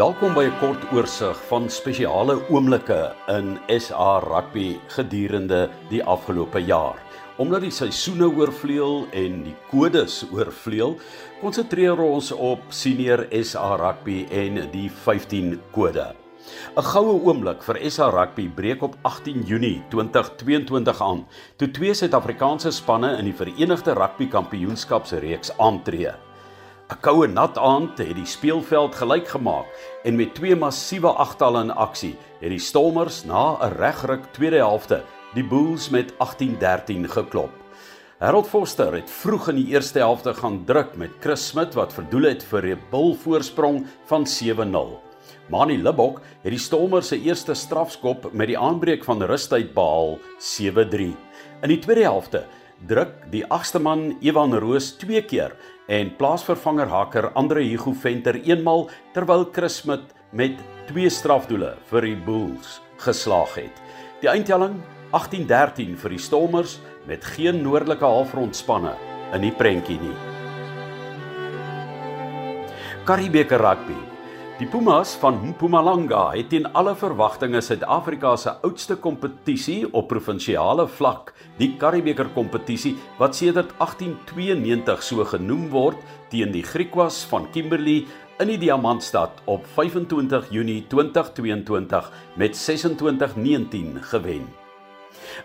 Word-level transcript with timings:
Welkom 0.00 0.32
by 0.32 0.46
'n 0.48 0.58
kort 0.60 0.84
oorsig 0.96 1.36
van 1.48 1.66
spesiale 1.68 2.34
oomblikke 2.48 3.12
in 3.28 3.58
SA 3.68 4.20
rugby 4.24 4.78
gedurende 4.88 5.68
die 5.90 6.00
afgelope 6.04 6.62
jaar. 6.64 6.96
Omdat 7.36 7.60
die 7.60 7.70
seisoene 7.70 8.24
oorvleuel 8.24 9.06
en 9.12 9.42
die 9.44 9.54
kodes 9.68 10.24
oorvleuel, 10.32 10.96
konsentreer 11.42 12.00
ons 12.00 12.32
op 12.32 12.62
senior 12.68 13.26
SA 13.44 13.76
rugby 13.76 14.24
en 14.30 14.70
die 14.72 14.88
15 14.88 15.60
kode. 15.72 16.06
'n 16.76 16.82
Goue 16.82 17.20
oomblik 17.20 17.62
vir 17.62 17.90
SA 17.90 18.08
rugby 18.08 18.48
breek 18.48 18.82
op 18.82 18.96
18 19.02 19.44
Junie 19.44 19.82
2022 19.90 21.02
aan, 21.02 21.26
toe 21.56 21.70
twee 21.70 21.94
Suid-Afrikaanse 21.94 22.70
spanne 22.70 23.18
in 23.18 23.24
die 23.24 23.36
Verenigde 23.36 23.92
Rugby 23.92 24.28
Kampioenskapsreeks 24.28 25.58
aantree. 25.58 26.29
'n 26.90 26.98
Koue 27.06 27.28
nat 27.30 27.58
aand 27.58 28.00
het 28.02 28.16
die 28.18 28.26
speelveld 28.26 28.96
gelyk 28.98 29.28
gemaak 29.30 29.66
en 30.02 30.16
met 30.18 30.32
twee 30.34 30.56
massiewe 30.58 31.12
agtalle 31.22 31.60
in 31.62 31.70
aksie 31.70 32.16
het 32.40 32.50
die 32.50 32.58
Stormers 32.58 33.20
na 33.24 33.54
'n 33.62 33.76
regruk 33.78 34.24
tweede 34.34 34.58
helfte 34.58 34.98
die 35.34 35.44
Bulls 35.46 35.88
met 35.90 36.10
18-13 36.18 37.06
geklop. 37.06 37.52
Harold 38.18 38.48
Foster 38.48 38.92
het 38.92 39.10
vroeg 39.10 39.48
in 39.48 39.56
die 39.62 39.70
eerste 39.70 39.98
helfte 39.98 40.34
gaan 40.34 40.64
druk 40.64 40.96
met 40.96 41.14
Chris 41.20 41.46
Smith 41.46 41.74
wat 41.74 41.92
verdoel 41.92 42.26
het 42.34 42.42
vir 42.42 42.66
'n 42.66 42.82
Bull 42.90 43.14
voorsprong 43.14 43.86
van 44.06 44.26
7-0. 44.26 44.98
Mani 45.48 45.78
Libbok 45.82 46.20
het 46.42 46.50
die 46.50 46.58
Stormers 46.58 47.08
se 47.08 47.20
eerste 47.20 47.54
strafskop 47.54 48.32
met 48.32 48.46
die 48.46 48.58
aanbreek 48.58 49.04
van 49.04 49.22
rustyd 49.22 49.74
behaal 49.74 50.18
7-3. 50.38 51.14
In 51.62 51.68
die 51.68 51.78
tweede 51.78 52.02
helfte 52.02 52.46
druk 52.88 53.12
die 53.32 53.42
agste 53.52 53.80
man 53.82 54.14
Evan 54.24 54.54
Roos 54.56 54.92
twee 55.00 55.20
keer 55.22 55.52
en 55.90 56.12
plaasvervanger 56.16 56.88
haker 56.88 57.30
Andre 57.36 57.62
Hugo 57.66 57.92
Venter 57.92 58.38
eenmal 58.40 58.88
terwyl 59.14 59.44
Chris 59.52 59.80
Smit 59.82 60.14
met 60.32 60.56
twee 60.88 61.10
strafdoele 61.10 61.74
vir 61.90 62.06
die 62.06 62.16
Bulls 62.16 62.78
geslaag 63.04 63.52
het. 63.58 63.82
Die 64.22 64.30
eindtelling 64.30 64.78
18-13 65.16 65.96
vir 66.00 66.14
die 66.14 66.22
Stormers 66.22 66.78
met 67.08 67.24
geen 67.34 67.62
noordelike 67.64 68.06
halfrondspanne 68.06 68.94
in 69.34 69.44
die 69.44 69.54
prentjie 69.54 69.98
nie. 70.00 70.16
Karibeker 73.08 73.60
rugby 73.60 73.98
Die 74.60 74.68
Pumas 74.68 75.14
van 75.16 75.38
Mpumalanga 75.40 76.34
het 76.34 76.50
teen 76.52 76.66
alle 76.76 76.92
verwagtinge 76.92 77.62
Suid-Afrika 77.64 78.34
se 78.36 78.52
oudste 78.60 78.98
kompetisie 79.00 79.86
op 79.96 80.10
provinsiale 80.10 80.84
vlak, 80.98 81.32
die 81.56 81.70
Karibeker 81.80 82.28
kompetisie 82.34 82.92
wat 83.16 83.38
sedert 83.40 83.72
1892 83.78 85.00
so 85.08 85.24
genoem 85.32 85.70
word, 85.72 86.04
teen 86.28 86.52
die 86.52 86.66
Griquas 86.74 87.22
van 87.32 87.48
Kimberley 87.56 88.04
in 88.36 88.52
die 88.52 88.60
Diamantstad 88.60 89.40
op 89.48 89.64
25 89.80 90.52
Junie 90.52 90.82
2022 90.92 92.12
met 92.36 92.66
26-19 92.68 93.96
gewen. 94.12 94.44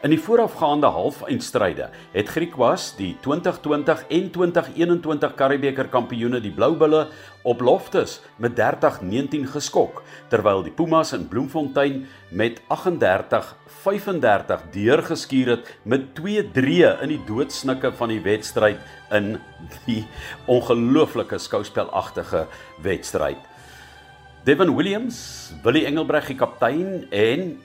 In 0.04 0.12
die 0.14 0.20
voorafgaande 0.22 0.88
halfeindstryde 0.94 1.90
het 2.14 2.30
Griquas 2.30 2.92
die 2.98 3.14
2020 3.22 4.06
en 4.10 4.30
2021 4.32 5.36
Karibeker 5.36 5.90
kampioene 5.94 6.42
die 6.44 6.52
Blou 6.54 6.76
Bulle 6.78 7.08
op 7.46 7.62
Loftus 7.62 8.20
met 8.42 8.58
30-19 8.60 9.46
geskok, 9.54 10.02
terwyl 10.30 10.64
die 10.66 10.74
Pumas 10.74 11.14
in 11.14 11.28
Bloemfontein 11.30 12.06
met 12.30 12.62
38-35 12.74 14.70
deurgeskuur 14.74 15.48
het 15.56 15.74
met 15.84 16.14
2-3 16.20 17.04
in 17.06 17.14
die 17.14 17.22
doodsnikke 17.28 17.94
van 17.96 18.14
die 18.14 18.22
wedstryd 18.26 18.82
in 19.14 19.36
die 19.86 20.04
ongelooflike 20.50 21.38
skouspelagtige 21.38 22.48
wedstryd. 22.82 23.42
Devon 24.46 24.76
Williams, 24.78 25.54
Willie 25.64 25.88
Engelbreg 25.90 26.28
die 26.30 26.38
kaptein 26.38 27.08
en 27.10 27.56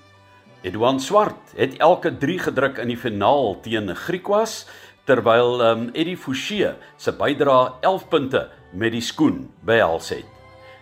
Edouan 0.61 1.01
Swart 1.01 1.55
het 1.57 1.79
elke 1.81 2.11
3 2.21 2.39
gedruk 2.51 2.79
in 2.83 2.91
die 2.93 2.99
finaal 3.01 3.55
teen 3.65 3.89
Griquas 3.97 4.67
terwyl 5.09 5.63
um, 5.65 5.87
Eddie 5.97 6.19
Fouché 6.21 6.75
se 7.01 7.15
bydrae 7.17 7.79
11 7.81 8.05
punte 8.13 8.43
met 8.77 8.93
die 8.93 9.01
skoen 9.01 9.47
behels 9.65 10.11
het. 10.13 10.27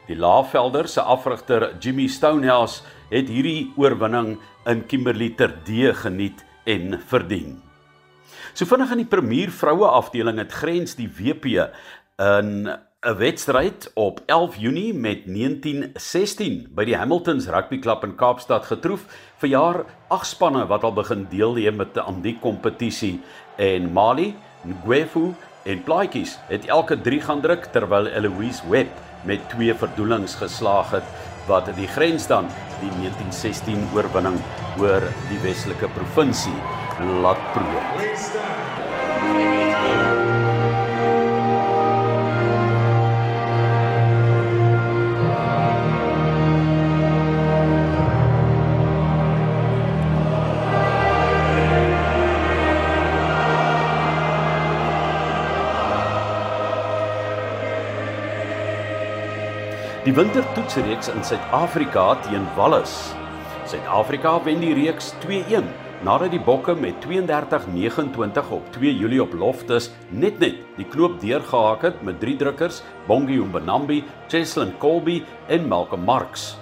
Die 0.09 0.17
Laagvelder 0.19 0.89
se 0.91 1.05
afrigter 1.05 1.69
Jimmy 1.79 2.09
Stonehouse 2.11 2.83
het 3.13 3.31
hierdie 3.31 3.71
oorwinning 3.79 4.35
in 4.67 4.83
Kimberley 4.91 5.31
terdee 5.39 5.95
geniet 5.95 6.43
en 6.67 6.99
verdien. 6.99 7.61
So 8.59 8.67
vinnig 8.67 8.91
in 8.97 9.05
die 9.05 9.11
Premier 9.11 9.53
vroue 9.55 9.87
afdeling 9.95 10.43
het 10.43 10.59
Grens 10.59 10.99
die 10.99 11.07
WP 11.07 11.69
in 12.19 12.67
'n 13.07 13.17
wedstryd 13.17 13.91
op 13.95 14.21
11 14.27 14.57
Junie 14.57 14.95
met 14.95 15.27
1916 15.27 16.67
by 16.75 16.83
die 16.85 16.97
Hamiltons 16.99 17.47
Rugby 17.47 17.79
Club 17.79 18.03
in 18.03 18.17
Kaapstad 18.19 18.65
getroof 18.67 19.05
vir 19.39 19.49
jaar 19.53 19.85
ag 20.11 20.25
spanne 20.27 20.65
wat 20.67 20.83
al 20.83 20.97
begin 20.97 21.23
deelneem 21.31 21.77
met 21.79 21.99
aan 21.99 22.19
die 22.25 22.35
kompetisie 22.43 23.21
en 23.57 23.93
Mali, 23.93 24.35
Ngwefu 24.67 25.31
en 25.63 25.83
Plaatjies 25.87 26.39
het 26.49 26.67
elke 26.67 26.99
3 26.99 27.21
gaan 27.29 27.41
druk 27.41 27.71
terwyl 27.71 28.11
Eloise 28.11 28.67
Webb 28.67 28.91
met 29.31 29.47
twee 29.55 29.75
verdoelings 29.75 30.35
geslaag 30.43 30.91
het 30.99 31.07
wat 31.47 31.71
die 31.79 31.87
grens 31.87 32.27
dan 32.27 32.51
die 32.81 32.91
1916 32.99 33.79
oorwinning 33.95 34.43
oor 34.83 35.07
die 35.31 35.39
Weselike 35.47 35.87
provinsie 35.95 36.59
laat 37.23 37.39
proe. 37.55 37.79
Die 60.07 60.13
wintertoetsreeks 60.15 61.09
in 61.11 61.25
Suid-Afrika 61.27 62.13
teen 62.23 62.45
Wallis. 62.55 62.93
Suid-Afrika 63.67 64.37
wen 64.45 64.61
die 64.63 64.71
reeks 64.77 65.09
2-1 65.25 65.67
nadat 66.07 66.31
die 66.31 66.39
Bokke 66.39 66.77
met 66.79 67.01
32-29 67.03 68.53
op 68.55 68.69
2 68.77 68.93
Julie 68.95 69.19
op 69.25 69.35
Loftus 69.35 69.89
net 70.15 70.39
net 70.39 70.61
die 70.77 70.87
knoop 70.87 71.17
deurgehak 71.19 71.83
het 71.89 71.99
met 72.07 72.21
drie 72.23 72.37
drukkers, 72.39 72.79
Bongi 73.09 73.41
Mbanambi, 73.43 74.05
Cheslin 74.31 74.71
Colby 74.79 75.25
en 75.51 75.67
Malcolm 75.67 76.07
Marx. 76.07 76.53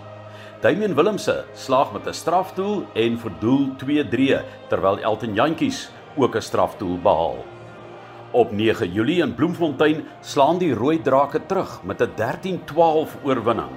Damian 0.65 0.97
Willemse 0.97 1.45
slaag 1.53 1.93
met 1.93 2.09
'n 2.09 2.17
strafdoel 2.17 2.87
en 2.95 3.19
verdoel 3.19 3.77
2-3 3.77 4.41
terwyl 4.69 4.99
Elton 4.99 5.35
Jantjies 5.35 5.91
ook 6.17 6.37
'n 6.37 6.41
strafdoel 6.41 6.99
behaal. 6.99 7.56
Op 8.37 8.51
9 8.53 8.93
Julie 8.93 9.23
in 9.23 9.35
Bloemfontein 9.35 10.03
slaan 10.21 10.59
die 10.61 10.75
Rooi 10.77 10.99
Drake 11.03 11.41
terug 11.49 11.79
met 11.83 12.03
'n 12.03 12.13
13-12 12.17 13.17
oorwinning. 13.23 13.73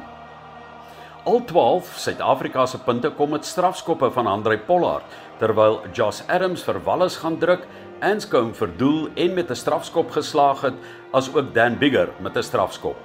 Al 1.24 1.44
12 1.46 1.94
Suid-Afrika 1.96 2.66
se 2.66 2.80
punte 2.80 3.10
kom 3.10 3.30
met 3.30 3.46
strafskoppe 3.46 4.12
van 4.12 4.28
Andre 4.28 4.58
Pollard, 4.58 5.06
terwyl 5.38 5.80
Josh 5.94 6.22
Adams 6.28 6.64
vir 6.64 6.84
Wallis 6.84 7.16
gaan 7.16 7.38
druk, 7.38 7.68
Anscombe 8.00 8.54
vir 8.54 8.70
doel 8.78 9.10
en 9.16 9.34
met 9.34 9.50
'n 9.50 9.56
strafskop 9.56 10.12
geslaag 10.12 10.62
het, 10.62 10.76
asook 11.12 11.54
Dan 11.54 11.78
Bigger 11.78 12.10
met 12.20 12.36
'n 12.36 12.44
strafskop. 12.44 12.98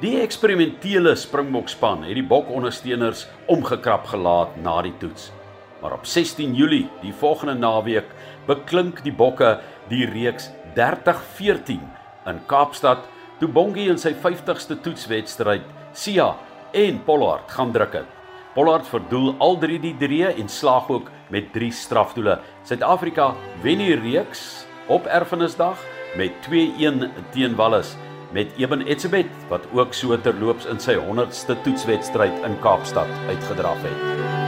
Die 0.00 0.20
eksperimentele 0.20 1.14
Springbokspan 1.14 2.02
het 2.02 2.14
die 2.14 2.26
bokondersteuners 2.26 3.28
omgekrap 3.46 4.06
gelaat 4.06 4.56
na 4.62 4.82
die 4.82 4.96
toets. 4.98 5.32
Maar 5.80 5.92
op 5.92 6.06
16 6.06 6.54
Julie, 6.54 6.88
die 7.00 7.12
volgende 7.12 7.54
naweek, 7.54 8.04
beklink 8.46 9.02
die 9.02 9.12
bokke 9.12 9.60
die 9.90 10.06
reeks 10.06 10.50
30-14 10.76 11.82
in 12.30 12.40
Kaapstad 12.50 13.04
toe 13.40 13.48
Bongie 13.50 13.88
in 13.90 13.98
sy 13.98 14.12
50ste 14.14 14.78
toetswedstryd 14.84 15.66
Sia 15.96 16.32
en 16.76 17.00
Pollard 17.06 17.50
gaan 17.50 17.72
druk 17.74 17.96
het. 17.98 18.10
Pollard 18.54 18.86
verdoel 18.90 19.32
al 19.42 19.58
drie 19.62 19.78
die 19.82 19.94
drie 19.98 20.26
en 20.26 20.48
slaag 20.48 20.90
ook 20.90 21.10
met 21.30 21.52
drie 21.54 21.70
strafdoele. 21.74 22.38
Suid-Afrika 22.66 23.32
wen 23.62 23.82
die 23.82 23.94
reeks 23.98 24.64
op 24.90 25.06
Erfenisdag 25.06 25.78
met 26.18 26.34
2-1 26.46 27.06
teen 27.34 27.56
Wallis 27.58 27.94
met 28.34 28.50
Eben 28.58 28.86
Etzebeth 28.86 29.30
wat 29.50 29.66
ook 29.74 29.94
so 29.94 30.18
terloops 30.18 30.68
in 30.70 30.82
sy 30.82 30.98
100ste 30.98 31.58
toetswedstryd 31.64 32.44
in 32.46 32.58
Kaapstad 32.62 33.10
uitgedraf 33.30 33.82
het. 33.86 34.39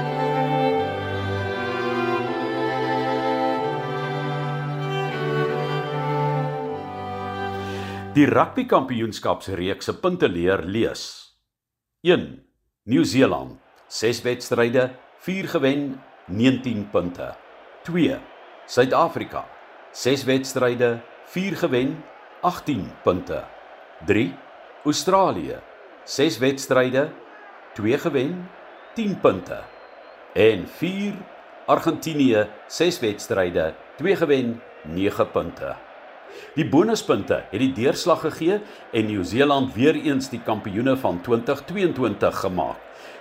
Die 8.12 8.26
rugby 8.28 8.66
kampioenskapsreeks 8.68 9.86
se 9.88 9.92
punteleer 9.96 10.60
lees. 10.68 11.02
1. 12.04 12.26
Nieu-Seeland, 12.84 13.54
6 13.88 14.18
wedstryde, 14.26 14.82
4 15.24 15.46
gewen, 15.48 15.84
19 16.28 16.82
punte. 16.92 17.30
2. 17.86 18.18
Suid-Afrika, 18.68 19.46
6 19.96 20.24
wedstryde, 20.28 21.00
4 21.32 21.56
gewen, 21.56 21.94
18 22.42 22.90
punte. 23.02 23.38
3. 24.04 24.34
Australië, 24.84 25.56
6 26.04 26.38
wedstryde, 26.38 27.06
2 27.74 27.98
gewen, 27.98 28.50
10 28.94 29.20
punte. 29.20 29.62
En 30.34 30.68
4 30.68 31.14
Argentinië, 31.66 32.44
6 32.66 33.00
wedstryde, 33.00 33.74
2 33.96 34.16
gewen, 34.16 34.60
9 34.84 35.30
punte. 35.30 35.91
Die 36.54 36.66
bonuspunte 36.68 37.42
het 37.50 37.60
die 37.60 37.72
deurslag 37.72 38.20
gegee 38.26 38.60
en 38.92 39.06
Nieu-Seeland 39.06 39.74
weer 39.74 39.96
eens 39.96 40.28
die 40.32 40.40
kampioene 40.44 40.96
van 40.96 41.20
2022 41.24 42.40
gemaak. 42.44 42.80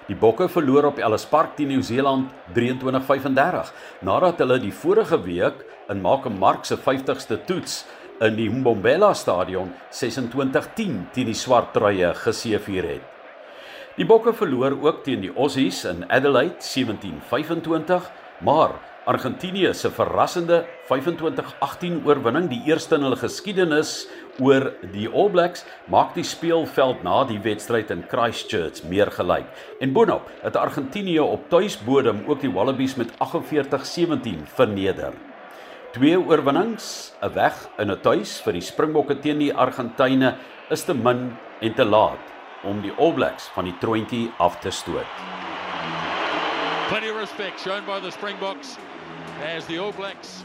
Die 0.10 0.18
Bokke 0.18 0.50
verloor 0.50 0.90
op 0.90 1.00
Ellis 1.00 1.26
Park 1.30 1.56
teen 1.56 1.72
Nieu-Seeland 1.72 2.32
23-35 2.58 3.72
nadat 4.04 4.42
hulle 4.44 4.60
die 4.60 4.74
vorige 4.74 5.22
week 5.24 5.62
in 5.90 6.02
Malcolm 6.02 6.40
Mark 6.42 6.66
se 6.66 6.76
50ste 6.76 7.38
toets 7.48 7.86
in 8.22 8.36
die 8.38 8.50
Mbombela 8.50 9.14
Stadion 9.18 9.72
26-10 9.96 11.00
teen 11.16 11.30
die 11.30 11.38
swart 11.38 11.72
truie 11.74 12.12
geseëvier 12.26 12.90
het. 12.96 13.08
Die 13.98 14.08
Bokke 14.08 14.34
verloor 14.34 14.78
ook 14.82 15.04
teen 15.06 15.24
die 15.24 15.34
Aussies 15.36 15.84
in 15.90 16.06
Adelaide 16.08 16.60
17-25, 16.64 18.08
maar 18.46 18.78
Argentinië 19.10 19.74
se 19.74 19.90
verrassende 19.90 20.60
25-18 20.86 22.04
oorwinning, 22.06 22.46
die 22.52 22.62
eerste 22.70 23.00
in 23.00 23.08
hulle 23.08 23.18
geskiedenis 23.18 24.04
oor 24.38 24.68
die 24.94 25.08
All 25.10 25.32
Blacks, 25.34 25.64
maak 25.90 26.14
die 26.14 26.26
speelveld 26.28 27.02
na 27.02 27.24
die 27.26 27.40
wedstryd 27.42 27.90
in 27.96 28.04
Christchurch 28.12 28.84
meer 28.86 29.10
gelyk. 29.16 29.50
En 29.82 29.96
boonop 29.96 30.30
het 30.44 30.60
Argentinië 30.60 31.20
op 31.26 31.50
tuisbodem 31.50 32.22
ook 32.30 32.46
die 32.46 32.54
Wallabies 32.54 32.94
met 33.02 33.10
48-17 33.18 34.46
verneder. 34.54 35.18
Twee 35.98 36.20
oorwinnings, 36.22 37.14
'n 37.24 37.34
weg 37.34 37.58
in 37.80 37.92
'n 37.92 38.02
tuis 38.02 38.40
vir 38.42 38.54
die 38.54 38.62
Springbokke 38.62 39.20
teen 39.20 39.40
die 39.40 39.54
Argentyne 39.54 40.36
is 40.70 40.84
te 40.84 40.94
min 40.94 41.38
en 41.60 41.74
te 41.74 41.86
laat 41.86 42.22
om 42.64 42.82
die 42.82 42.94
All 43.00 43.14
Blacks 43.14 43.50
van 43.56 43.66
die 43.66 43.78
troontjie 43.80 44.32
af 44.38 44.60
te 44.60 44.70
stoot. 44.70 45.41
Respect 47.32 47.62
shown 47.62 47.86
by 47.86 48.00
the 48.02 48.12
Springboks 48.12 48.78
as 49.56 49.66
the 49.66 49.78
All 49.78 49.94
Blacks 49.94 50.44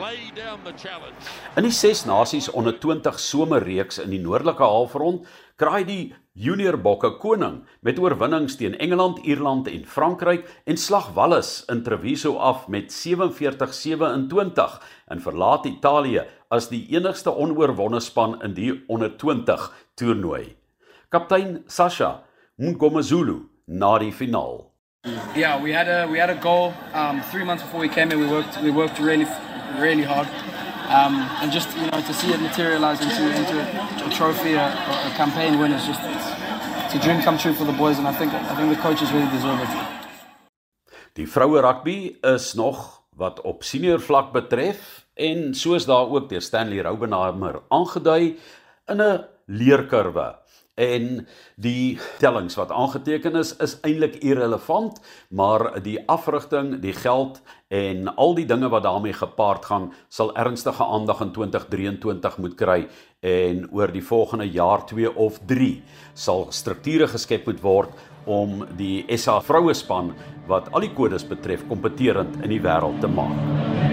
lay 0.00 0.32
down 0.34 0.60
the 0.64 0.72
challenge. 0.72 1.20
In 1.56 1.66
die 1.66 1.72
6 1.76 2.06
nasies 2.08 2.48
onder 2.48 2.72
20 2.80 3.18
somerreeks 3.20 3.98
in 4.00 4.14
die 4.14 4.20
noordelike 4.22 4.64
halfrond 4.64 5.26
kraai 5.60 5.84
die 5.84 6.14
junior 6.32 6.78
bokke 6.80 7.10
koning 7.20 7.66
met 7.84 8.00
oorwinnings 8.00 8.56
teen 8.56 8.78
Engeland, 8.80 9.20
Ierland 9.28 9.68
en 9.68 9.84
Frankryk 9.84 10.48
en 10.64 10.80
slag 10.80 11.12
Wallis 11.12 11.66
in 11.68 11.84
Treviso 11.84 12.38
af 12.40 12.64
met 12.68 12.88
47-27 12.88 14.80
en 15.12 15.24
verlaat 15.28 15.68
Italië 15.68 16.24
as 16.48 16.72
die 16.72 16.86
enigste 16.96 17.36
onoorwonde 17.36 18.00
span 18.00 18.40
in 18.40 18.56
die 18.56 18.72
onder 18.88 19.12
20 19.20 19.68
toernooi. 20.00 20.56
Kaptein 21.12 21.60
Sasha 21.68 22.22
Ngomazulu 22.56 23.42
na 23.66 23.98
die 23.98 24.12
finaal. 24.12 24.71
Yeah, 25.34 25.60
we 25.60 25.72
had 25.72 25.88
a 25.88 26.06
we 26.06 26.18
had 26.18 26.30
a 26.30 26.36
goal. 26.36 26.74
Um, 26.92 27.22
three 27.22 27.42
months 27.42 27.64
before 27.64 27.80
we 27.80 27.88
came 27.88 28.10
here, 28.10 28.18
we 28.18 28.28
worked 28.28 28.54
we 28.62 28.70
worked 28.70 29.00
really 29.00 29.26
really 29.76 30.04
hard, 30.04 30.28
um, 30.86 31.18
and 31.42 31.50
just 31.50 31.74
you 31.76 31.90
know 31.90 32.00
to 32.00 32.14
see 32.14 32.30
it 32.30 32.40
materialize 32.40 33.00
into 33.02 33.22
into 33.34 33.58
a, 33.58 34.06
a 34.06 34.10
trophy, 34.14 34.54
a, 34.54 34.66
a 34.68 35.12
campaign 35.16 35.58
win 35.58 35.72
is 35.72 35.84
just 35.86 35.98
it's, 36.04 36.28
it's 36.84 36.94
a 36.94 37.00
dream 37.00 37.20
come 37.20 37.36
true 37.36 37.52
for 37.52 37.64
the 37.64 37.72
boys, 37.72 37.98
and 37.98 38.06
I 38.06 38.12
think 38.12 38.32
I 38.32 38.54
think 38.54 38.70
the 38.70 38.80
coaches 38.80 39.10
really 39.10 39.30
deserve 39.32 39.58
it. 39.58 39.72
Die 41.14 41.26
vroue 41.26 41.60
rugby 41.60 42.16
is 42.22 42.54
nog 42.54 43.02
wat 43.16 43.40
op 43.40 43.64
senior 43.64 44.00
vlak 44.00 44.30
betref 44.32 45.04
en 45.14 45.54
soos 45.54 45.84
daar 45.84 46.06
ook 46.14 46.28
deur 46.28 46.40
Stanley 46.42 46.78
Roubenheimer 46.78 47.62
aangedui 47.68 48.38
in 48.86 49.02
'n 49.02 49.24
leerkurwe 49.46 50.36
en 50.74 51.26
die 51.60 51.98
tellings 52.18 52.56
wat 52.56 52.70
aangeteken 52.72 53.36
is 53.36 53.52
is 53.60 53.74
eintlik 53.84 54.16
irrelevant 54.24 55.00
maar 55.28 55.82
die 55.84 55.98
afrigting, 56.08 56.78
die 56.80 56.94
geld 56.96 57.42
en 57.68 58.08
al 58.16 58.34
die 58.34 58.46
dinge 58.48 58.70
wat 58.72 58.86
daarmee 58.86 59.12
gepaard 59.12 59.64
gaan 59.68 59.90
sal 60.08 60.32
ernstige 60.36 60.84
aandag 60.84 61.20
in 61.20 61.32
2023 61.32 62.38
moet 62.38 62.56
kry 62.56 62.78
en 63.20 63.66
oor 63.70 63.92
die 63.92 64.04
volgende 64.04 64.48
jaar 64.48 64.86
2 64.86 65.12
of 65.14 65.40
3 65.46 65.82
sal 66.14 66.46
strukture 66.50 67.08
geskep 67.08 67.46
moet 67.46 67.60
word 67.60 67.92
om 68.24 68.62
die 68.78 69.04
SA 69.16 69.40
vroue 69.44 69.74
span 69.74 70.14
wat 70.48 70.72
al 70.72 70.86
die 70.86 70.94
kodes 70.96 71.26
betref 71.28 71.66
kompeterend 71.68 72.40
in 72.42 72.48
die 72.54 72.62
wêreld 72.62 73.00
te 73.02 73.10
maak. 73.10 73.91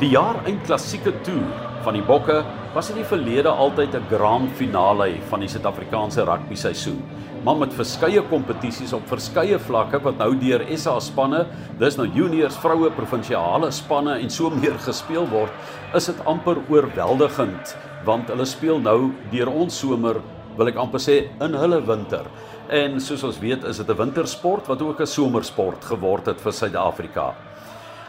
Die 0.00 0.14
jaar 0.14 0.38
eind 0.48 0.62
klassieke 0.64 1.10
toer 1.26 1.48
van 1.84 1.92
die 1.92 2.04
Bokke 2.08 2.38
was 2.72 2.86
in 2.88 2.96
die 2.96 3.04
verlede 3.04 3.50
altyd 3.52 3.94
'n 3.94 4.06
grand 4.08 4.48
finale 4.56 5.20
van 5.28 5.40
die 5.40 5.48
Suid-Afrikaanse 5.48 6.24
rugby 6.24 6.54
seisoen. 6.54 7.02
Maar 7.44 7.56
met 7.56 7.74
verskeie 7.74 8.22
kompetisies 8.22 8.94
op 8.94 9.06
verskeie 9.08 9.58
vlakke 9.58 10.00
wat 10.02 10.16
nou 10.16 10.34
deur 10.38 10.64
SA 10.78 10.98
spanne, 11.00 11.46
dis 11.78 11.96
nou 11.96 12.06
juniors, 12.06 12.56
vroue, 12.56 12.90
provinsiale 12.90 13.70
spanne 13.70 14.18
en 14.20 14.30
so 14.30 14.50
meer 14.50 14.78
gespeel 14.88 15.28
word, 15.28 15.52
is 15.94 16.06
dit 16.06 16.24
amper 16.24 16.56
oorweldigend 16.70 17.76
want 18.04 18.28
hulle 18.28 18.46
speel 18.46 18.80
nou 18.80 19.12
deur 19.30 19.48
ons 19.48 19.78
somer, 19.78 20.16
wil 20.56 20.68
ek 20.68 20.76
amper 20.76 21.00
sê, 21.00 21.28
in 21.40 21.54
hulle 21.54 21.80
winter. 21.86 22.24
En 22.70 23.00
soos 23.00 23.22
ons 23.22 23.38
weet, 23.38 23.64
is 23.64 23.76
dit 23.76 23.88
'n 23.90 23.96
wintersport 23.96 24.66
wat 24.66 24.82
ook 24.82 25.00
'n 25.00 25.06
somersport 25.06 25.84
geword 25.84 26.26
het 26.26 26.40
vir 26.40 26.52
Suid-Afrika. 26.52 27.49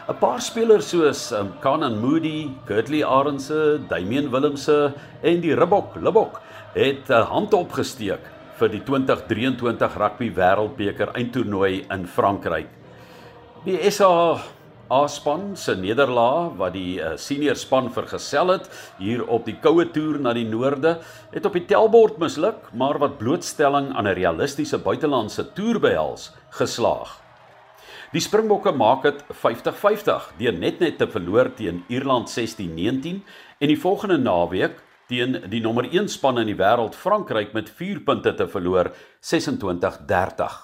'n 0.02 0.18
Paar 0.18 0.40
spelers 0.42 0.88
soos 0.90 1.30
um, 1.30 1.52
Kanan 1.62 2.00
Moody, 2.02 2.50
Kurtley 2.66 3.04
Arendse, 3.06 3.78
Damian 3.86 4.32
Willemse 4.32 4.94
en 5.22 5.38
die 5.40 5.54
Ribbok, 5.54 5.94
Libbok 6.02 6.40
het 6.74 7.06
'n 7.06 7.12
uh, 7.12 7.28
hand 7.30 7.54
opgesteek 7.54 8.24
vir 8.58 8.68
die 8.68 8.82
2023 8.82 9.94
Rugby 10.02 10.32
Wêreldbeker 10.34 11.14
eindtoernooi 11.14 11.86
in 11.86 12.06
Frankryk. 12.06 12.66
Die 13.64 13.78
SA 13.90 14.42
A-span 14.90 15.56
se 15.56 15.76
nederlaag 15.76 16.58
wat 16.58 16.74
die 16.74 16.98
uh, 16.98 17.14
senior 17.14 17.56
span 17.56 17.86
vergesel 17.94 18.58
het 18.58 18.66
hier 18.98 19.22
op 19.30 19.46
die 19.46 19.54
koue 19.54 19.86
toer 19.86 20.18
na 20.18 20.34
die 20.34 20.48
noorde, 20.50 20.98
het 21.30 21.46
op 21.46 21.54
die 21.54 21.64
tellbord 21.64 22.18
misluk, 22.18 22.74
maar 22.74 22.98
wat 22.98 23.18
blootstelling 23.22 23.94
aan 23.94 24.08
'n 24.08 24.18
realistiese 24.18 24.78
buitelandse 24.78 25.52
toer 25.54 25.78
behels, 25.78 26.32
geslaag. 26.50 27.21
Die 28.12 28.20
Springbokke 28.20 28.74
maak 28.76 29.06
dit 29.06 29.20
50-50 29.40 30.24
deur 30.36 30.56
net 30.60 30.82
net 30.84 30.98
te 31.00 31.06
verloor 31.08 31.48
teen 31.56 31.78
Ierland 31.88 32.28
16-19 32.28 33.22
en 33.24 33.70
die 33.70 33.78
volgende 33.80 34.18
naweek 34.20 34.82
teen 35.08 35.38
die 35.48 35.62
nommer 35.64 35.88
1 35.88 36.10
span 36.12 36.42
in 36.42 36.50
die 36.50 36.58
wêreld 36.58 36.92
Frankryk 36.92 37.56
met 37.56 37.72
4 37.72 38.02
punte 38.04 38.34
te 38.36 38.44
verloor 38.52 38.92
26-30. 39.24 40.60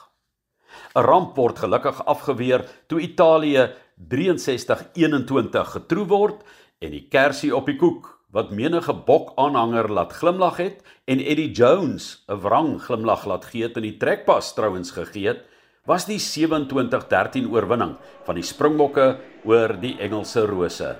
'n 0.92 1.08
Ramp 1.08 1.40
word 1.40 1.64
gelukkig 1.64 2.04
afgeweer 2.04 2.68
toe 2.86 3.00
Italië 3.00 3.70
63-21 3.96 5.72
getroo 5.72 6.04
word 6.04 6.44
en 6.84 6.92
die 6.92 7.06
kersie 7.08 7.56
op 7.56 7.64
die 7.64 7.80
koek 7.80 8.12
wat 8.28 8.52
menige 8.52 8.92
bok 8.92 9.32
aanhanger 9.40 9.88
laat 9.88 10.12
glimlag 10.20 10.60
het 10.60 10.84
en 11.08 11.16
Eddie 11.16 11.52
Jones 11.56 12.24
'n 12.28 12.44
wrang 12.44 12.76
glimlag 12.76 13.24
laat 13.24 13.48
gee 13.48 13.64
het 13.64 13.80
in 13.80 13.88
die 13.88 13.96
trekpas 13.96 14.52
trouens 14.52 14.92
gegee 14.92 15.32
het 15.32 15.47
was 15.88 16.04
die 16.04 16.18
27-13 16.20 17.48
oorwinning 17.48 17.96
van 18.26 18.36
die 18.36 18.44
Springbokke 18.44 19.08
oor 19.48 19.72
die 19.80 19.94
Engelse 20.04 20.44
Rose. 20.46 20.94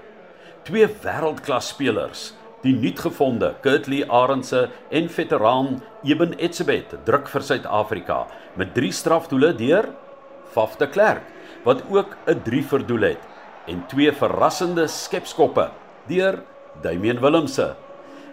Twee 0.64 0.88
wêreldklas 1.04 1.75
spelers, 1.75 2.30
die 2.64 2.73
nuutgevonde 2.75 3.52
Kurtley 3.62 4.02
Arendse 4.09 4.66
en 4.90 5.11
veteraan 5.12 5.78
Eben 6.09 6.33
Etzebeth, 6.40 6.97
druk 7.04 7.28
vir 7.28 7.45
Suid-Afrika 7.45 8.23
met 8.59 8.73
3 8.75 8.92
strafdoele 8.97 9.52
deur 9.59 9.92
Faf 10.54 10.78
de 10.80 10.88
Klerk 10.88 11.26
wat 11.64 11.83
ook 11.90 12.16
'n 12.26 12.42
3 12.45 12.64
verdoel 12.64 13.02
het 13.12 13.23
en 13.66 13.85
twee 13.87 14.12
verrassende 14.12 14.88
skepskoppe 14.88 15.71
deur 16.09 16.42
Damian 16.83 17.21
Willemse. 17.21 17.75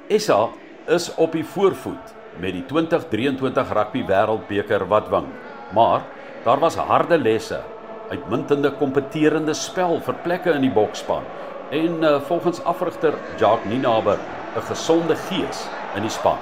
SA 0.10 0.50
is 0.88 1.12
op 1.16 1.32
die 1.32 1.44
voorvoet 1.44 2.14
met 2.40 2.54
die 2.54 2.66
2023 2.66 3.74
Rugby 3.74 4.06
Wêreldbeker 4.06 4.88
wat 4.88 5.10
wing. 5.10 5.28
Maar 5.74 6.06
Daar 6.46 6.60
was 6.60 6.76
harde 6.76 7.18
lesse, 7.18 7.64
uitmuntende 8.10 8.70
kompeterende 8.78 9.54
spel 9.58 9.96
vir 10.06 10.18
plekke 10.22 10.52
in 10.54 10.62
die 10.62 10.74
bokspan 10.74 11.24
en 11.74 12.04
uh, 12.06 12.20
volgens 12.28 12.60
afrigter 12.70 13.16
Jacques 13.40 13.72
Ninaber 13.72 14.20
'n 14.54 14.62
gesonde 14.68 15.16
gees 15.16 15.64
in 15.96 16.06
die 16.06 16.12
span. 16.14 16.38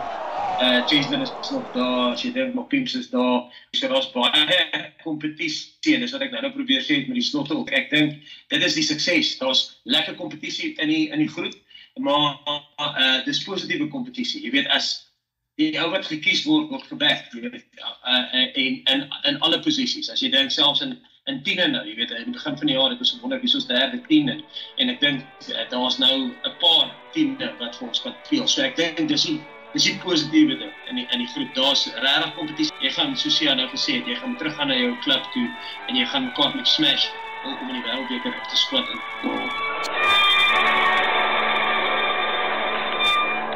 Uh 0.60 0.83
Jason 0.88 1.22
is 1.22 1.31
nog 1.51 1.72
daar, 1.72 2.17
sy 2.17 2.33
dink 2.36 2.53
nog 2.53 2.67
Pimps 2.67 2.95
is 3.00 3.10
daar. 3.10 3.48
Sy 3.72 3.86
het 3.88 3.95
ons 3.95 4.12
baie 4.12 4.91
kompetisie 5.03 5.95
en 5.95 6.03
dis 6.03 6.12
wat 6.12 6.27
ek 6.27 6.36
nou 6.36 6.51
probeer 6.51 6.83
sê 6.83 7.00
met 7.07 7.15
die 7.15 7.24
snotte 7.24 7.55
ook. 7.55 7.72
Ek 7.72 7.88
dink 7.89 8.19
dit 8.51 8.63
is 8.63 8.75
die 8.75 8.83
sukses. 8.83 9.38
Daar's 9.39 9.79
lekker 9.83 10.19
kompetisie 10.19 10.75
in 10.83 10.91
die 10.91 11.07
in 11.15 11.24
die 11.24 11.31
groep, 11.31 11.55
maar 11.95 12.43
uh 12.75 13.24
dis 13.24 13.43
positiewe 13.48 13.88
kompetisie. 13.88 14.43
Jy 14.43 14.51
weet 14.51 14.67
as 14.67 15.12
die 15.62 15.72
ou 15.79 15.89
wat 15.93 16.05
gekies 16.10 16.45
word 16.50 16.69
word 16.74 16.86
geback 16.89 17.33
jy 17.33 17.50
weet 17.50 17.81
uh, 17.81 18.45
in 18.57 18.81
in 18.93 19.07
in 19.29 19.41
alle 19.45 19.60
posisies 19.62 20.10
as 20.10 20.22
jy 20.22 20.31
dink 20.33 20.51
selfs 20.51 20.81
in 20.81 20.98
in 21.25 21.39
tiene 21.43 21.67
nou, 21.72 21.83
jy 21.88 21.95
weet, 21.95 22.12
aan 22.12 22.25
die 22.27 22.36
begin 22.36 22.57
van 22.60 22.67
die 22.67 22.75
jaar 22.75 22.91
het 22.91 23.00
ons 23.00 23.13
gewonder 23.15 23.39
wie 23.39 23.53
ons 23.55 23.67
derde 23.69 24.00
tiene 24.10 24.36
en 24.83 24.91
ek 24.91 25.00
dink 25.00 25.24
uh, 25.53 25.63
daar's 25.72 25.98
nou 26.01 26.15
'n 26.27 26.55
paar 26.60 26.91
tiene 27.15 27.51
wat 27.60 27.77
vir 27.79 27.88
ons 27.88 28.01
kan 28.03 28.15
speel. 28.25 28.48
So 28.48 28.62
ek 28.62 28.75
dink 28.75 29.07
dis 29.07 29.27
die 29.29 29.39
dis 29.74 29.88
die 29.88 29.95
positiewe 30.03 30.57
ding 30.60 30.74
in 30.89 31.00
die 31.00 31.07
in 31.15 31.24
die 31.24 31.29
groep. 31.33 31.53
Daar's 31.55 31.88
regtig 31.95 32.36
kompetisie. 32.36 32.75
Jy 32.81 32.91
gaan 32.98 33.15
soos 33.17 33.39
jy 33.39 33.55
nou 33.55 33.69
gesê 33.72 34.00
het, 34.00 34.07
jy 34.07 34.15
gaan 34.15 34.38
terug 34.38 34.55
gaan 34.55 34.67
na 34.67 34.75
jou 34.75 34.95
klub 35.05 35.24
toe 35.33 35.48
en 35.88 35.95
jy 35.95 36.05
gaan 36.05 36.27
mekaar 36.27 36.55
met 36.55 36.67
smash 36.67 37.07
om 37.45 37.69
in 37.69 37.79
die 37.79 37.86
wêreldbeker 37.88 38.36
te 38.50 38.57
skwat 38.57 38.89
en 38.91 39.72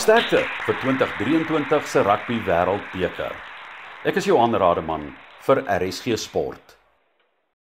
Sterkte 0.08 0.40
vir 0.64 0.78
2023 0.80 1.90
se 1.92 2.00
rugby 2.00 2.38
wêreldbeker. 2.48 3.34
Ek 4.08 4.16
is 4.16 4.30
Johan 4.30 4.56
Rademan 4.56 5.10
vir 5.44 5.60
RSG 5.68 6.16
Sport. 6.16 6.76